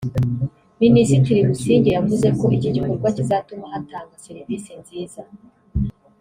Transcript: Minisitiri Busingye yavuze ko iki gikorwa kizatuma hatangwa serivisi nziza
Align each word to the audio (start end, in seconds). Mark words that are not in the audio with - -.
Minisitiri 0.81 1.39
Busingye 1.49 1.89
yavuze 1.97 2.27
ko 2.37 2.45
iki 2.57 2.69
gikorwa 2.75 3.07
kizatuma 3.17 3.65
hatangwa 3.73 4.15
serivisi 4.25 4.71
nziza 4.81 5.21